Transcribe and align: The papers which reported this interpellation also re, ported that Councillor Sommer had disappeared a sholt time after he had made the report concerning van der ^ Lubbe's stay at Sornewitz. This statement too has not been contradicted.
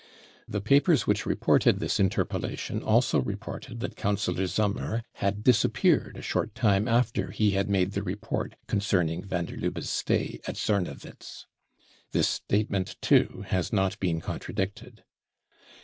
The 0.47 0.61
papers 0.61 1.05
which 1.05 1.27
reported 1.27 1.77
this 1.79 1.99
interpellation 1.99 2.81
also 2.81 3.21
re, 3.21 3.35
ported 3.35 3.81
that 3.81 3.95
Councillor 3.95 4.47
Sommer 4.47 5.03
had 5.17 5.43
disappeared 5.43 6.17
a 6.17 6.23
sholt 6.23 6.55
time 6.55 6.87
after 6.87 7.29
he 7.29 7.51
had 7.51 7.69
made 7.69 7.91
the 7.91 8.01
report 8.01 8.55
concerning 8.65 9.23
van 9.23 9.45
der 9.45 9.57
^ 9.57 9.61
Lubbe's 9.61 9.91
stay 9.91 10.39
at 10.47 10.55
Sornewitz. 10.55 11.45
This 12.13 12.27
statement 12.29 12.95
too 12.99 13.43
has 13.49 13.71
not 13.71 13.99
been 13.99 14.21
contradicted. 14.21 15.03